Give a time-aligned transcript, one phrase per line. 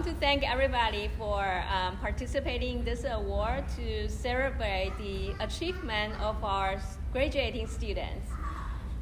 [0.00, 6.42] want to thank everybody for um, participating in this award to celebrate the achievement of
[6.42, 6.80] our
[7.12, 8.30] graduating students.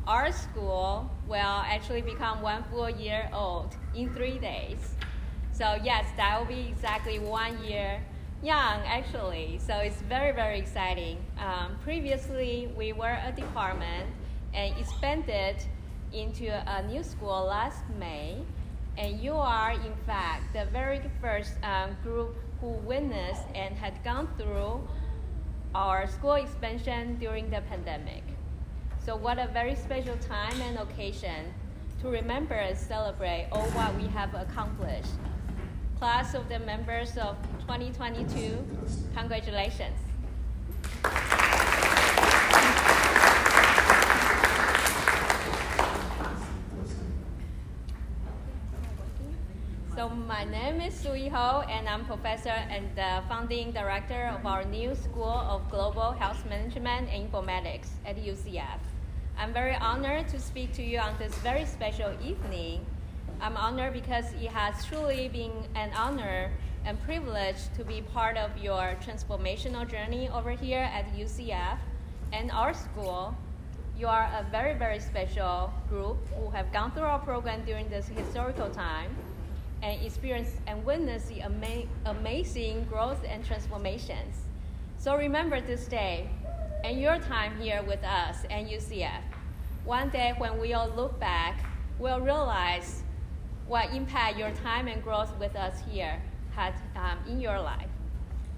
[0.08, 4.96] Our school will actually become one full year old in three days.
[5.52, 8.02] So yes, that will be exactly one year
[8.42, 9.60] young actually.
[9.64, 11.24] So it's very, very exciting.
[11.38, 14.08] Um, previously, we were a department
[14.52, 15.62] and expanded
[16.12, 18.38] into a new school last May.
[18.98, 24.28] And you are, in fact, the very first um, group who witnessed and had gone
[24.36, 24.86] through
[25.72, 28.24] our school expansion during the pandemic.
[29.04, 31.54] So, what a very special time and occasion
[32.02, 35.14] to remember and celebrate all what we have accomplished.
[35.98, 38.58] Class of the members of 2022,
[39.14, 39.98] congratulations.
[49.98, 54.64] So my name is Su-I Hou, and I'm professor and the founding director of our
[54.64, 58.80] new School of Global Health Management and Informatics at UCF.
[59.36, 62.86] I'm very honored to speak to you on this very special evening.
[63.42, 66.50] I'm honored because it has truly been an honor
[66.86, 71.76] and privilege to be part of your transformational journey over here at UCF
[72.32, 73.36] and our school.
[73.98, 78.08] You are a very, very special group who have gone through our program during this
[78.08, 79.14] historical time
[79.82, 84.36] and experience and witness the ama- amazing growth and transformations.
[84.98, 86.28] So remember this day
[86.84, 89.22] and your time here with us and UCF.
[89.84, 91.64] One day when we all look back,
[91.98, 93.02] we'll realize
[93.66, 96.20] what impact your time and growth with us here
[96.54, 97.88] had um, in your life.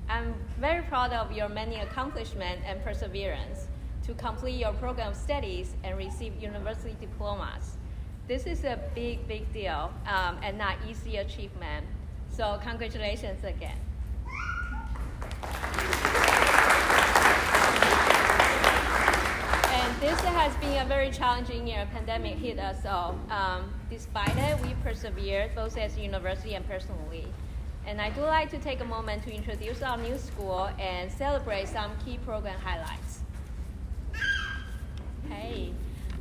[0.09, 3.69] I'm very proud of your many accomplishments and perseverance
[4.07, 7.77] to complete your program of studies and receive university diplomas
[8.31, 11.85] this is a big, big deal um, and not easy achievement.
[12.31, 13.77] So congratulations again.
[19.73, 21.89] And this has been a very challenging year.
[21.93, 23.19] Pandemic hit us all.
[23.31, 27.27] Um, despite it, we persevered both as a university and personally.
[27.85, 31.67] And I do like to take a moment to introduce our new school and celebrate
[31.67, 33.23] some key program highlights.
[35.29, 35.73] Hey.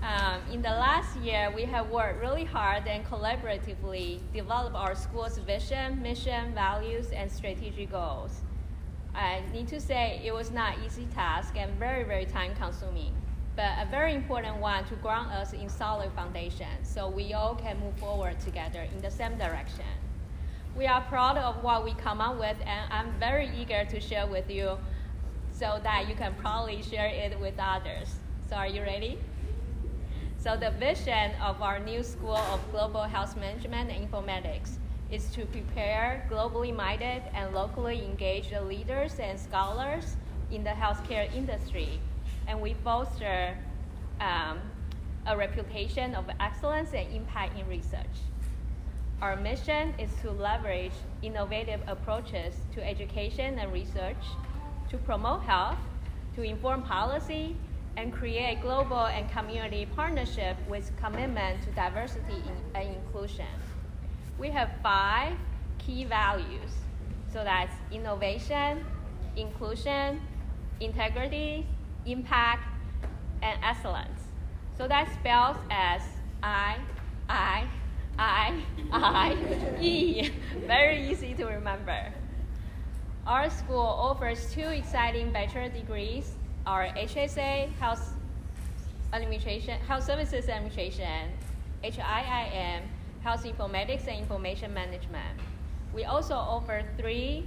[0.02, 5.38] Um, in the last year, we have worked really hard and collaboratively develop our school's
[5.40, 8.42] vision, mission, values, and strategic goals.
[9.14, 13.14] I need to say it was not easy task and very, very time consuming,
[13.58, 17.78] but a very important one to ground us in solid foundation so we all can
[17.82, 19.86] move forward together in the same direction.
[20.78, 24.28] We are proud of what we come up with and I'm very eager to share
[24.28, 24.78] with you
[25.52, 28.16] so that you can probably share it with others.
[28.50, 29.18] So are you ready?
[30.42, 34.78] So the vision of our new School of Global Health Management and Informatics
[35.12, 40.16] is to prepare globally minded and locally engaged leaders and scholars
[40.50, 42.00] in the healthcare industry.
[42.48, 43.58] And we foster
[44.22, 44.60] um,
[45.28, 48.24] a reputation of excellence and impact in research.
[49.22, 54.24] Our mission is to leverage innovative approaches to education and research,
[54.90, 55.80] to promote health,
[56.38, 57.58] to inform policy,
[58.00, 62.42] and create global and community partnership with commitment to diversity
[62.74, 63.46] and inclusion.
[64.38, 65.34] We have five
[65.80, 66.72] key values.
[67.34, 68.86] So that's innovation,
[69.36, 70.22] inclusion,
[70.80, 71.68] integrity,
[72.06, 72.64] impact,
[73.42, 74.22] and excellence.
[74.78, 76.02] So that spells as
[76.42, 76.78] I,
[77.28, 77.68] I,
[78.18, 80.32] I, I, E.
[80.68, 82.14] Very easy to remember.
[83.28, 88.14] Our school offers two exciting bachelor degrees our HSA, Health
[89.14, 91.30] Administration, Health Services Administration,
[91.84, 92.82] HIIM,
[93.22, 95.40] Health Informatics and Information Management.
[95.94, 97.46] We also offer three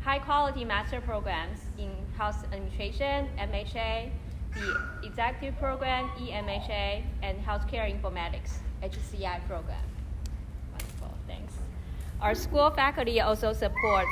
[0.00, 4.10] high quality master programs in Health Administration, MHA,
[4.54, 9.78] the Executive Program, EMHA, and Healthcare Informatics, HCI program.
[10.72, 11.54] Wonderful, thanks.
[12.20, 14.10] Our school faculty also supports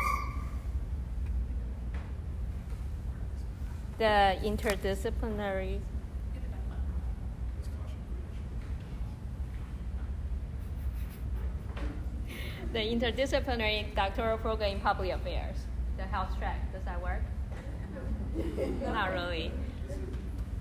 [3.99, 5.81] the interdisciplinary
[12.73, 15.57] the interdisciplinary doctoral program in public affairs,
[15.97, 16.71] the health track.
[16.73, 17.23] Does that work?
[18.83, 19.51] Not really.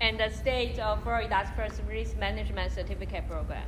[0.00, 3.66] And the state of Florida's first risk management certificate program.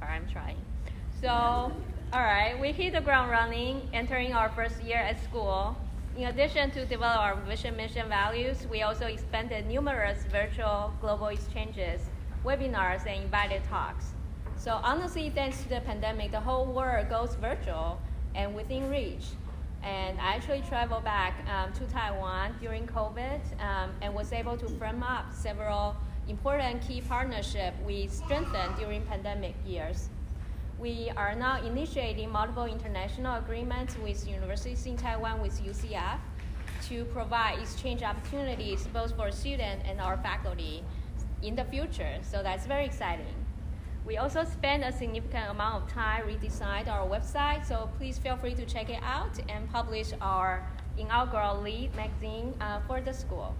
[0.00, 0.56] I'm trying.
[1.20, 5.76] So, all right, we hit the ground running, entering our first year at school.
[6.16, 12.00] In addition to develop our vision, mission, values, we also expanded numerous virtual global exchanges,
[12.42, 14.14] webinars, and invited talks.
[14.56, 18.00] So honestly, thanks to the pandemic, the whole world goes virtual
[18.34, 19.26] and within reach.
[19.82, 24.68] And I actually traveled back um, to Taiwan during COVID um, and was able to
[24.70, 25.96] firm up several
[26.28, 30.08] important key partnerships we strengthened during pandemic years.
[30.80, 36.18] We are now initiating multiple international agreements with universities in Taiwan with UCF
[36.88, 40.82] to provide exchange opportunities both for students and our faculty
[41.42, 42.14] in the future.
[42.22, 43.34] So that's very exciting.
[44.06, 48.54] We also spend a significant amount of time redesign our website, so please feel free
[48.54, 50.66] to check it out and publish our
[50.96, 53.54] inaugural lead magazine uh, for the school.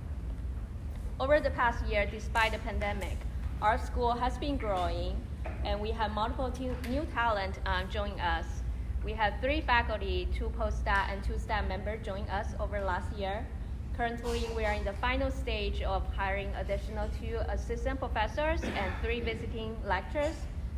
[1.20, 3.18] Over the past year, despite the pandemic,
[3.62, 5.14] our school has been growing
[5.64, 6.50] and we have multiple
[6.88, 7.86] new talent um,
[8.20, 8.46] us.
[9.04, 13.46] We have three faculty, two postdoc and two staff members join us over last year.
[13.96, 19.20] Currently, we are in the final stage of hiring additional two assistant professors and three
[19.20, 20.36] visiting lecturers.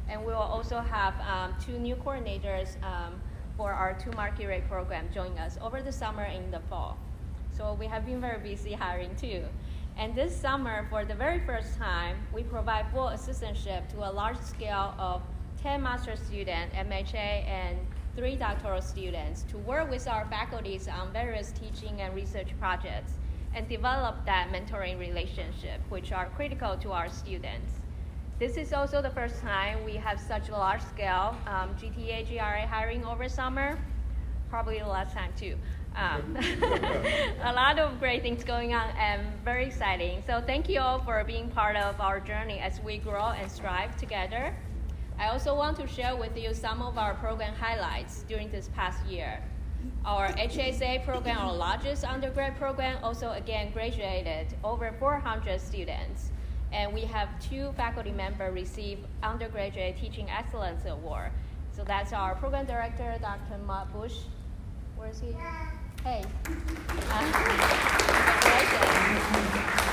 [0.08, 3.20] And we will also have um, two new coordinators um,
[3.56, 6.98] for our two market rate program join us over the summer and in the fall.
[7.56, 9.44] So we have been very busy hiring too.
[9.96, 14.38] And this summer, for the very first time, we provide full assistantship to a large
[14.38, 15.22] scale of
[15.62, 17.78] 10 master students, MHA, and
[18.16, 23.12] three doctoral students to work with our faculties on various teaching and research projects
[23.54, 27.72] and develop that mentoring relationship, which are critical to our students.
[28.38, 32.66] This is also the first time we have such a large scale um, GTA GRA
[32.66, 33.78] hiring over summer,
[34.50, 35.56] probably the last time too.
[35.94, 36.36] Um,
[37.42, 40.22] a lot of great things going on and very exciting.
[40.26, 43.96] So thank you all for being part of our journey as we grow and strive
[43.96, 44.54] together.
[45.18, 49.04] I also want to share with you some of our program highlights during this past
[49.06, 49.38] year.
[50.04, 56.30] Our HSA program, our largest undergrad program, also again graduated over 400 students.
[56.72, 61.30] And we have two faculty members receive undergraduate teaching excellence award.
[61.70, 63.58] So that's our program director, Dr.
[63.66, 64.16] Mark Bush.
[64.96, 65.36] Where is he?
[66.04, 66.24] Hey.
[67.10, 67.22] Uh,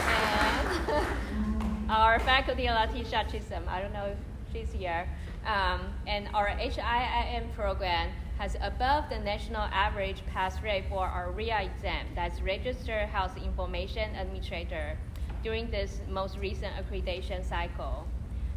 [0.10, 4.18] and our faculty, Latisha Chisholm, I don't know if
[4.52, 5.08] she's here.
[5.46, 8.10] Um, and our HIIM program
[8.40, 14.16] has above the national average pass rate for our RHIA exam, that's Registered Health Information
[14.16, 14.98] Administrator,
[15.44, 18.08] during this most recent accreditation cycle.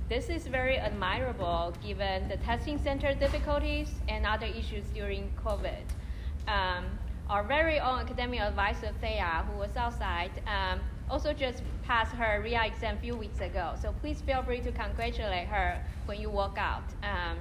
[0.09, 5.83] This is very admirable given the testing center difficulties and other issues during COVID.
[6.49, 6.87] Um,
[7.32, 12.67] our very own academic advisor, Thea, who was outside, um, also just passed her RHIA
[12.67, 13.73] exam a few weeks ago.
[13.81, 16.84] So please feel free to congratulate her when you walk out.
[17.02, 17.38] Um,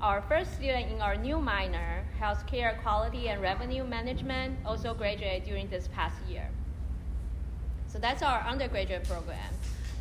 [0.00, 5.68] our first student in our new minor, Healthcare Quality and Revenue Management, also graduated during
[5.68, 6.48] this past year.
[7.88, 9.52] So that's our undergraduate program.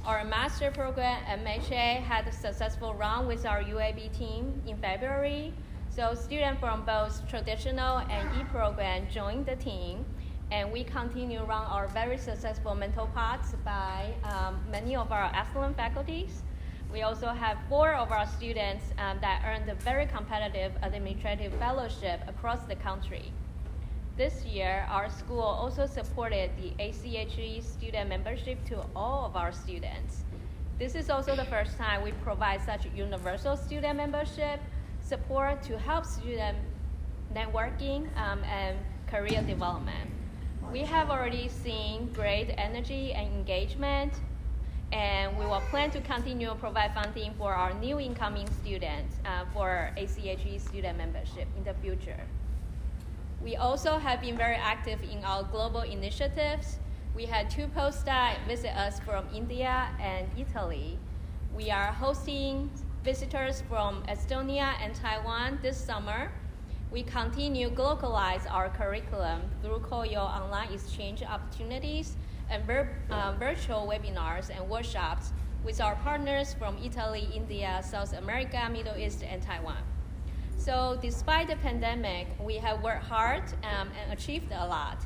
[0.06, 5.54] Our master program, MHA, had a successful run with our UAB team in February
[5.96, 10.04] so students from both traditional and e-program joined the team,
[10.52, 15.78] and we continue run our very successful mental paths by um, many of our excellent
[15.78, 16.44] faculties.
[16.92, 22.20] We also have four of our students um, that earned a very competitive administrative fellowship
[22.28, 23.32] across the country.
[24.18, 30.26] This year, our school also supported the ACHE student membership to all of our students.
[30.78, 34.60] This is also the first time we provide such universal student membership
[35.06, 36.58] support to help student
[37.34, 40.10] networking um, and career development.
[40.72, 44.14] We have already seen great energy and engagement,
[44.92, 49.46] and we will plan to continue to provide funding for our new incoming students uh,
[49.54, 52.20] for ACHE student membership in the future.
[53.44, 56.80] We also have been very active in our global initiatives.
[57.16, 60.98] We had two postdocs visit us from India and Italy.
[61.56, 62.72] We are hosting
[63.06, 66.32] visitors from Estonia and Taiwan this summer,
[66.90, 72.18] we continue to localize our curriculum through COIL online exchange opportunities
[72.50, 72.64] and
[73.12, 75.34] uh, virtual webinars and workshops
[75.64, 79.84] with our partners from Italy, India, South America, Middle East, and Taiwan.
[80.58, 84.98] So despite the pandemic, we have worked hard um, and achieved a lot.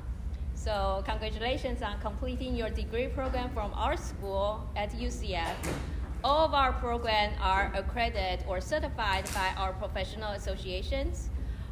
[0.53, 5.55] So congratulations on completing your degree program from our school at UCF.
[6.21, 11.29] All of our programs are accredited or certified by our professional associations.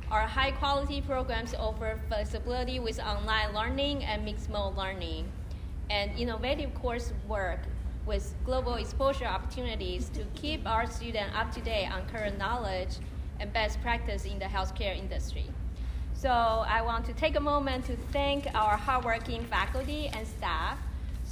[0.10, 5.30] Our high quality programs offer flexibility with online learning and mixed mode learning,
[5.90, 7.60] and innovative coursework
[8.06, 12.96] with global exposure opportunities to keep our students up to date on current knowledge
[13.42, 15.48] and best practice in the healthcare industry.
[16.14, 20.80] So I want to take a moment to thank our hardworking faculty and staff.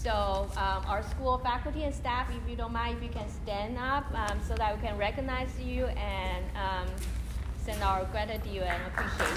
[0.05, 3.75] So um, our school faculty and staff, if you don't mind, if you can stand
[3.79, 6.87] up um, so that we can recognize you and um,
[7.57, 9.35] send our gratitude and appreciation.